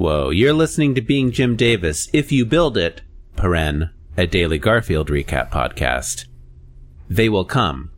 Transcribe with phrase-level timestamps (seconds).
[0.00, 2.08] Whoa, you're listening to Being Jim Davis.
[2.14, 3.02] If you build it,
[3.36, 6.24] paren, a daily Garfield recap podcast.
[7.10, 7.90] They will come,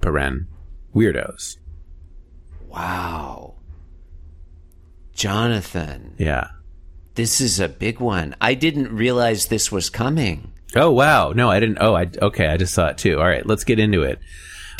[0.00, 0.46] paren,
[0.94, 1.56] weirdos.
[2.68, 3.54] Wow.
[5.12, 6.46] Jonathan, Yeah.
[7.16, 8.36] this is a big one.
[8.40, 10.52] I didn't realize this was coming.
[10.76, 11.32] Oh wow!
[11.32, 11.78] No, I didn't.
[11.80, 12.46] Oh, I okay.
[12.46, 13.18] I just saw it too.
[13.18, 14.20] All right, let's get into it.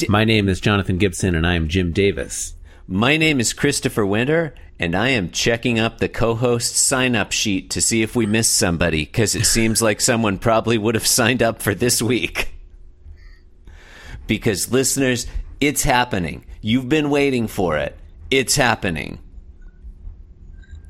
[0.09, 2.55] My name is Jonathan Gibson, and I am Jim Davis.
[2.89, 7.31] My name is Christopher Winter, and I am checking up the co host sign up
[7.31, 11.07] sheet to see if we missed somebody, because it seems like someone probably would have
[11.07, 12.55] signed up for this week.
[14.27, 15.27] Because, listeners,
[15.61, 16.45] it's happening.
[16.61, 17.97] You've been waiting for it.
[18.31, 19.21] It's happening.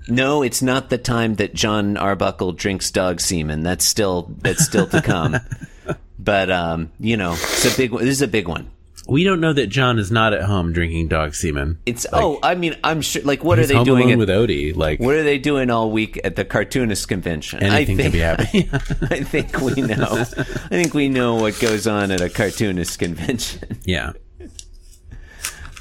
[0.09, 3.63] No, it's not the time that John Arbuckle drinks dog semen.
[3.63, 5.37] That's still that's still to come.
[6.19, 7.93] but um, you know, it's a big.
[7.93, 8.71] This is a big one.
[9.13, 11.79] We don't know that John is not at home drinking dog semen.
[11.85, 13.21] It's oh, I mean, I'm sure.
[13.23, 14.05] Like, what are they doing?
[14.05, 14.75] alone At, with Odie.
[14.75, 17.63] Like what are they doing all week at the cartoonist convention?
[17.63, 18.71] anything I can think, be happening.
[19.11, 20.07] I think we know.
[20.11, 23.81] I think we know what goes on at a cartoonist convention.
[23.85, 24.13] yeah.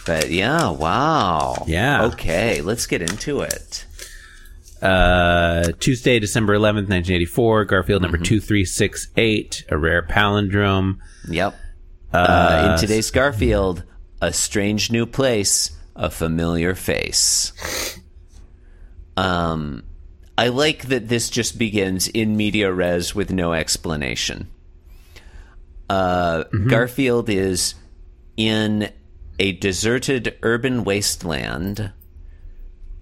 [0.05, 1.63] But yeah, wow.
[1.67, 2.07] Yeah.
[2.07, 3.85] Okay, let's get into it.
[4.81, 7.63] Uh, Tuesday, December eleventh, nineteen eighty four.
[7.63, 8.25] Garfield number Mm-hmm.
[8.25, 9.63] two three six eight.
[9.69, 10.97] A rare palindrome.
[11.29, 11.55] Yep.
[12.13, 13.83] Uh, in today's Garfield,
[14.21, 17.53] a strange new place, a familiar face.
[19.15, 19.83] Um,
[20.37, 24.49] I like that this just begins in media res with no explanation.
[25.89, 27.75] Uh, Garfield is
[28.37, 28.91] in
[29.39, 31.91] a deserted urban wasteland.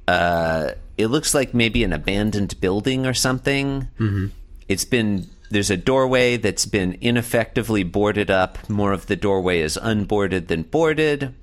[0.08, 3.88] Uh, it looks like maybe an abandoned building or something.
[4.00, 4.28] Mm-hmm.
[4.68, 8.70] It's been there's a doorway that's been ineffectively boarded up.
[8.70, 11.34] More of the doorway is unboarded than boarded.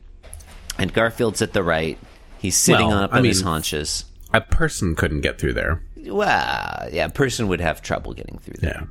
[0.78, 1.98] And Garfield's at the right.
[2.38, 4.04] He's sitting Well, up I on his haunches.
[4.32, 5.82] A person couldn't get through there.
[5.96, 8.82] Well, yeah, a person would have trouble getting through there.
[8.82, 8.86] Yeah.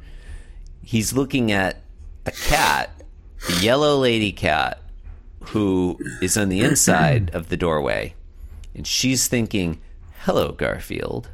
[0.84, 1.82] He's looking at
[2.26, 2.90] a cat,
[3.50, 4.82] a yellow lady cat,
[5.50, 8.16] who is on the inside of the doorway,
[8.74, 9.80] and she's thinking,
[10.24, 11.30] "Hello, Garfield."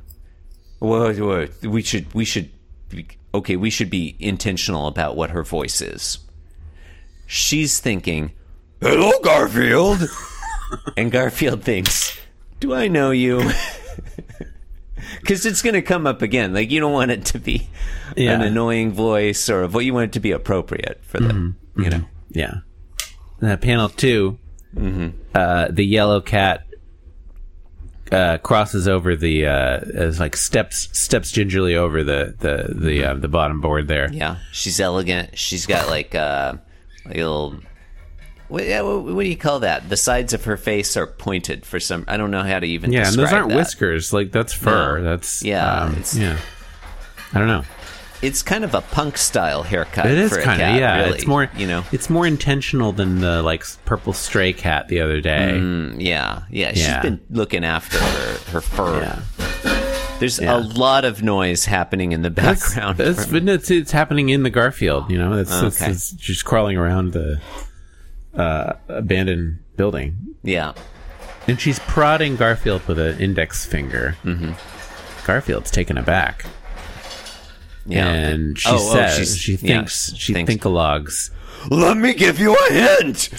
[0.80, 2.50] Whoa, whoa, we should, we should,
[2.90, 6.20] be, okay, we should be intentional about what her voice is.
[7.28, 8.32] She's thinking,
[8.82, 10.02] "Hello, Garfield,"
[10.98, 12.18] and Garfield thinks,
[12.60, 13.52] "Do I know you?"
[15.20, 16.54] Because it's going to come up again.
[16.54, 17.68] Like you don't want it to be
[18.16, 18.34] Yeah.
[18.34, 21.58] an annoying voice or a vo- you want it to be appropriate for them.
[21.72, 21.84] Mm-hmm.
[21.84, 21.98] You know.
[21.98, 22.38] Mm-hmm.
[22.40, 22.54] Yeah.
[23.40, 24.38] And that panel 2
[24.76, 25.10] mm-hmm.
[25.36, 26.66] uh, the yellow cat
[28.12, 33.14] uh, crosses over the uh, as like steps steps gingerly over the the the uh,
[33.16, 34.12] the bottom board there.
[34.12, 35.38] Yeah, she's elegant.
[35.38, 36.56] She's got like uh,
[37.06, 37.56] like a little.
[38.48, 39.88] What, what do you call that?
[39.88, 42.04] The sides of her face are pointed for some.
[42.10, 42.92] I don't know how to even.
[42.92, 43.56] Yeah, and those aren't that.
[43.56, 44.12] whiskers.
[44.12, 44.98] Like that's fur.
[44.98, 45.04] No.
[45.06, 46.38] That's Yeah, um, yeah.
[47.34, 47.64] I don't know.
[48.22, 50.06] It's kind of a punk style haircut.
[50.06, 50.98] It is kind of yeah.
[51.06, 51.84] really, It's more you know.
[51.92, 55.52] It's more intentional than the like purple stray cat the other day.
[55.54, 56.70] Mm, yeah, yeah.
[56.74, 57.02] She's Yeah.
[57.02, 59.02] been looking after her, her fur.
[59.02, 60.18] Yeah.
[60.20, 60.56] There's Yeah.
[60.56, 62.98] a lot of noise happening in the background.
[63.00, 65.10] that's, but it's, it's happening in the Garfield.
[65.10, 67.42] You know, it's, it's, it's just crawling around the
[68.36, 70.36] uh, abandoned building.
[70.44, 70.74] yeah.
[71.48, 74.16] And she's prodding Garfield with an index finger.
[74.24, 74.52] Mm-hmm.
[75.26, 76.46] Garfield's taken aback.
[77.86, 78.08] Yeah.
[78.08, 81.32] And she Oh, oh, says, she's- she yeah, thinks, she thinks- thinkalogs.
[81.70, 83.30] Let me give you a hint.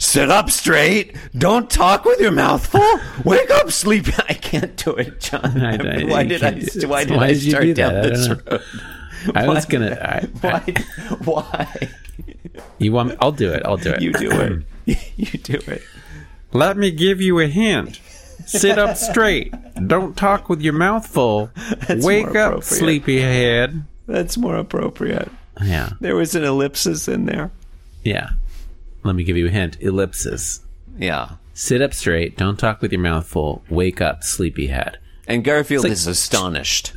[0.00, 1.14] Sit up straight.
[1.36, 3.00] Don't talk with your mouth full.
[3.24, 4.12] Wake up, sleepy.
[4.28, 5.60] I can't do it, John.
[5.60, 6.52] I- I- why did I?
[6.86, 8.02] Why did why I did start do down that?
[8.02, 8.62] This don't road?
[9.34, 9.94] I was Why- gonna.
[10.00, 10.74] I, Why?
[11.24, 11.88] Why?
[12.78, 13.10] you want?
[13.10, 13.62] Me, I'll do it.
[13.64, 14.02] I'll do it.
[14.02, 14.98] You do it.
[15.16, 15.82] you do it.
[16.52, 18.00] Let me give you a hint.
[18.46, 19.52] Sit up straight.
[19.86, 21.50] Don't talk with your mouth full.
[21.88, 23.84] Wake up, sleepyhead.
[24.06, 25.30] That's more appropriate.
[25.62, 25.90] Yeah.
[26.00, 27.50] There was an ellipsis in there.
[28.02, 28.30] Yeah.
[29.02, 29.76] Let me give you a hint.
[29.80, 30.60] Ellipsis.
[30.98, 31.32] Yeah.
[31.54, 32.36] Sit up straight.
[32.36, 33.62] Don't talk with your mouth full.
[33.68, 34.98] Wake up, sleepyhead.
[35.26, 36.94] And Garfield like- is astonished.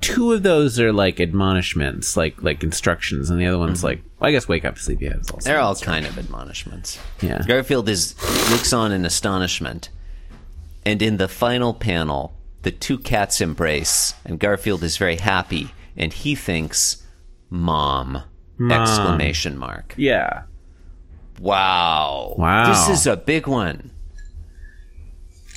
[0.00, 3.88] Two of those are like admonishments, like like instructions, and the other one's mm-hmm.
[3.88, 5.40] like, well, I guess wake up, sleepyhead also.
[5.40, 6.98] They're all kind of admonishments.
[7.20, 7.42] Yeah.
[7.46, 8.14] Garfield is
[8.50, 9.90] looks on in astonishment,
[10.84, 16.12] and in the final panel, the two cats embrace, and Garfield is very happy, and
[16.12, 17.02] he thinks,
[17.50, 18.22] "Mom!"
[18.70, 19.94] Exclamation mark.
[19.96, 20.42] Yeah.
[21.40, 22.34] Wow!
[22.38, 22.68] Wow.
[22.68, 23.90] This is a big one.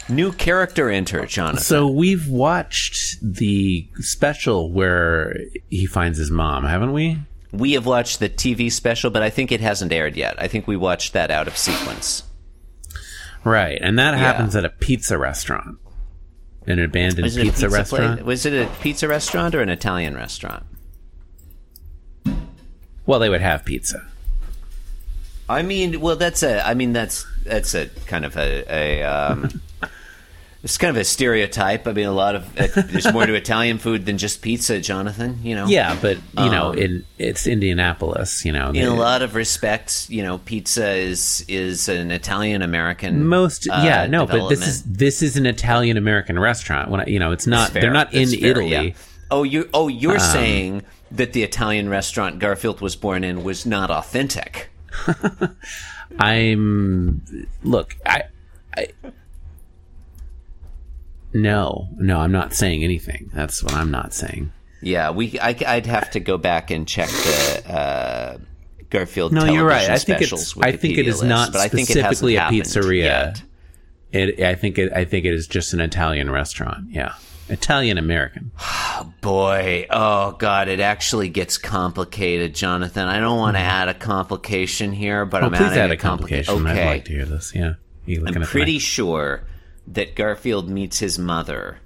[0.09, 1.63] New character enter, Jonathan.
[1.63, 5.35] So we've watched the special where
[5.69, 7.19] he finds his mom, haven't we?
[7.51, 10.41] We have watched the TV special, but I think it hasn't aired yet.
[10.41, 12.23] I think we watched that out of sequence.
[13.43, 15.77] Right, and that happens at a pizza restaurant.
[16.65, 18.25] an abandoned Was it a pizza, pla- restaurant.
[18.25, 20.63] was it a pizza restaurant or an Italian restaurant?
[23.05, 24.05] Well, they would have pizza.
[25.49, 26.65] I mean, well, that's a.
[26.67, 28.65] I mean, that's that's a kind of a.
[28.69, 29.61] a um,
[30.67, 31.87] it's kind of a stereotype.
[31.87, 35.39] I mean, a lot of uh, there's more to Italian food than just pizza, Jonathan.
[35.41, 35.65] You know.
[35.67, 38.43] Yeah, but you know, Um, in it's Indianapolis.
[38.43, 43.25] You know, In a lot of respects, you know, pizza is is an Italian American.
[43.25, 47.05] most uh, yeah no but this is this is an italian american restaurant when I,
[47.05, 48.93] you know it's not they're not in fair, italy yeah.
[49.31, 50.81] Oh, you oh you're Um, saying
[51.11, 54.69] that the Italian restaurant Garfield was born in was not authentic.
[56.19, 57.21] i'm
[57.63, 58.23] look i
[58.77, 58.87] i
[61.41, 61.87] no.
[61.97, 63.29] No i'm not saying anything.
[63.33, 64.51] That's what i'm not saying.
[64.81, 65.39] Yeah, we.
[65.39, 68.37] I, would have to go back and check the uh,
[68.89, 69.33] Garfield.
[69.33, 69.89] no you're right.
[69.89, 72.41] I think it's i think it list, not but I think it hasn't specifically a
[72.41, 73.03] pizzeria.
[73.03, 73.43] yet.
[74.11, 76.91] it i think it i think it is just an italian restaurant.
[76.91, 77.15] Yeah.
[77.49, 78.51] Italian american.
[79.21, 83.07] Boy, oh god, it actually gets complicated, Jonathan.
[83.07, 86.01] I don't want to add a complication here, but oh I'm please add a complica-
[86.45, 86.67] complication.
[86.67, 87.53] Okay, i'd like to hear this.
[87.55, 87.73] Yeah.
[88.07, 89.43] I'm pretty sure
[89.87, 91.79] that Garfield meets his mother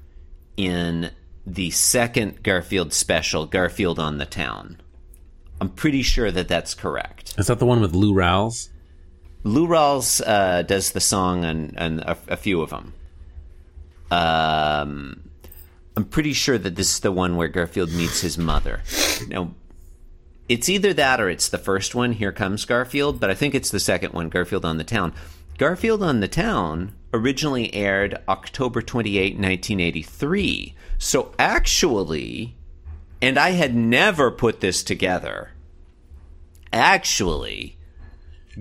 [0.58, 1.12] in
[1.46, 4.78] the second Garfield special, Garfield on the Town.
[5.60, 7.36] I'm pretty sure that that's correct.
[7.38, 8.70] is that the one with lou rawls
[9.44, 12.94] Lou Rawls uh, does the song and, on a, a few of them.
[14.12, 15.30] Um,
[15.96, 18.82] I'm pretty sure that this is the one where Garfield meets his mother.
[19.28, 19.54] Now,
[20.48, 23.72] it's either that or it's the first one, Here Comes Garfield, but I think it's
[23.72, 25.14] the second one, Garfield on the Town.
[25.58, 30.76] Garfield on the Town originally aired October 28, 1983.
[30.98, 32.56] So actually,
[33.22, 35.52] and I had never put this together,
[36.72, 37.78] actually,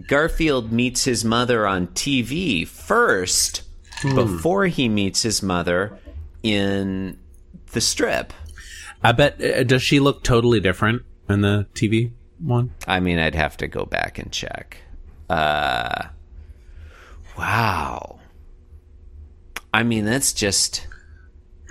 [0.07, 3.63] Garfield meets his mother on TV first
[4.03, 5.99] before he meets his mother
[6.43, 7.19] in
[7.73, 8.33] the strip.
[9.03, 9.43] I bet.
[9.43, 12.75] Uh, does she look totally different in the TV one?
[12.87, 14.79] I mean, I'd have to go back and check.
[15.29, 16.09] Uh,
[17.39, 18.19] wow.
[19.73, 20.87] I mean, that's just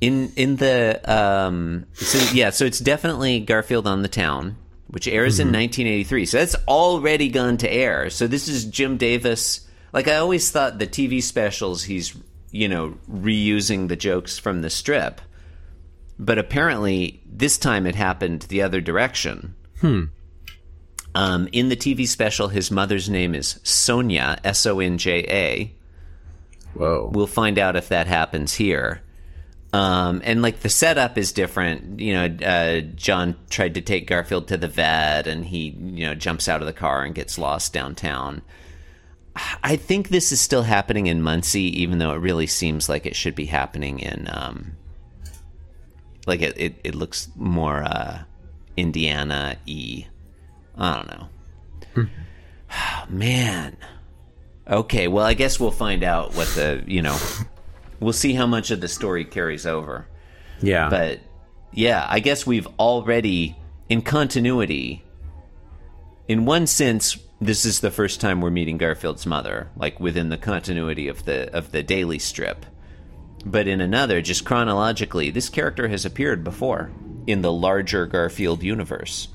[0.00, 1.86] in in the um.
[1.94, 4.56] So yeah, so it's definitely Garfield on the Town,
[4.88, 6.26] which airs in 1983.
[6.26, 8.10] So that's already gone to air.
[8.10, 9.66] So this is Jim Davis.
[9.92, 12.14] Like I always thought, the TV specials he's
[12.50, 15.20] you know reusing the jokes from the strip
[16.18, 19.54] but apparently this time it happened the other direction.
[19.80, 20.04] Hmm.
[21.14, 25.74] Um, in the TV special, his mother's name is Sonja, S O N J A.
[26.74, 27.10] Whoa.
[27.12, 29.02] We'll find out if that happens here.
[29.72, 32.00] Um, and like the setup is different.
[32.00, 36.14] You know, uh, John tried to take Garfield to the vet, and he, you know,
[36.14, 38.42] jumps out of the car and gets lost downtown.
[39.62, 43.14] I think this is still happening in Muncie, even though it really seems like it
[43.14, 44.72] should be happening in um,
[46.26, 48.22] like it, it, it looks more uh,
[48.76, 50.06] Indiana y.
[50.78, 51.20] I don't
[51.96, 52.08] know.
[53.08, 53.76] Man.
[54.68, 57.18] Okay, well, I guess we'll find out what the, you know,
[58.00, 60.06] we'll see how much of the story carries over.
[60.60, 60.88] Yeah.
[60.88, 61.20] But
[61.72, 63.56] yeah, I guess we've already,
[63.88, 65.04] in continuity,
[66.26, 70.36] in one sense, this is the first time we're meeting Garfield's mother, like within the
[70.36, 72.66] continuity of the of the daily strip.
[73.44, 76.90] But in another, just chronologically, this character has appeared before
[77.26, 79.28] in the larger Garfield universe.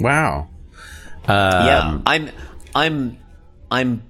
[0.00, 0.48] Wow.
[1.28, 2.30] yeah, I'm
[2.74, 3.18] I'm
[3.70, 4.02] I'm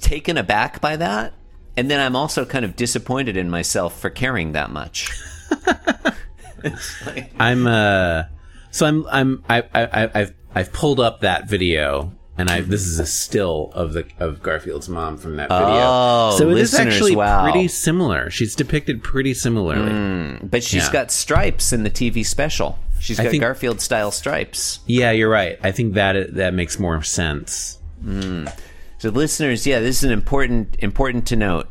[0.00, 1.34] taken aback by that,
[1.76, 5.10] and then I'm also kind of disappointed in myself for caring that much.
[7.38, 8.24] I'm uh
[8.70, 12.98] so I'm I'm I I I've I've pulled up that video and I this is
[12.98, 15.66] a still of the of Garfield's mom from that video.
[15.66, 17.42] Oh, so it is actually wow.
[17.44, 18.30] pretty similar.
[18.30, 20.38] She's depicted pretty similarly.
[20.42, 20.92] But she's Yeah.
[20.92, 22.78] got stripes in the TV special.
[23.06, 24.80] She's got think- Garfield style stripes.
[24.86, 25.58] Yeah, you're right.
[25.62, 27.78] I think that that makes more sense.
[28.98, 31.68] So, listeners, yeah, this is an important important to note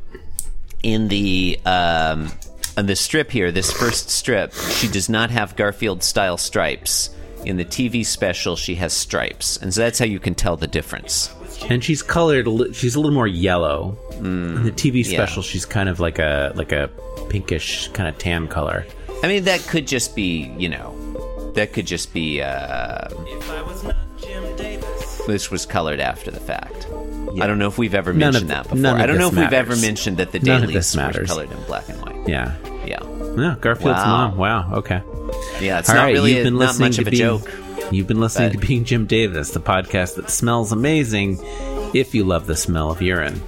[0.84, 2.32] in the um,
[2.78, 3.52] on the strip here.
[3.52, 7.10] This first strip, she does not have Garfield style stripes.
[7.44, 10.66] In the TV special, she has stripes, and so that's how you can tell the
[10.68, 11.32] difference.
[11.70, 12.48] And she's colored.
[12.76, 13.98] She's a little more yellow.
[14.18, 15.12] In the TV Mm.
[15.12, 15.18] yeah.
[15.18, 16.90] special, she's kind of like a like a
[17.30, 18.86] pinkish kind of tan color.
[19.24, 20.94] I mean, that could just be, you know,
[21.56, 22.42] that could just be.
[22.42, 23.08] Uh,
[25.28, 26.88] this was colored after the fact.
[27.42, 28.78] I don't know if we've ever mentioned th- that before.
[28.78, 29.82] none of I don't know if this we've ever matters.
[29.82, 31.28] mentioned that the None of dailies this were matters.
[31.28, 32.28] colored in black and white.
[32.30, 32.54] Yeah.
[32.86, 33.00] Yeah,
[33.36, 34.28] Yeah, Garfield's Wow.
[34.30, 34.38] mom.
[34.38, 34.74] Wow.
[34.76, 35.02] Okay.
[35.60, 35.80] yeah.
[35.80, 37.20] It's All not right, really you've a, been not listening much to of a being,
[37.20, 37.52] joke.
[37.92, 41.40] You've been listening but- to Being Jim Davis, the podcast that smells amazing
[41.96, 43.42] if you love the smell of urine.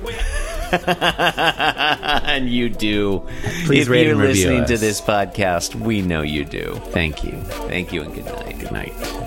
[0.87, 3.23] and you do.
[3.65, 6.79] Please if rate you're and review listening to this podcast, we know you do.
[6.91, 7.39] Thank you.
[7.67, 8.59] Thank you and good night.
[8.59, 9.26] Good night.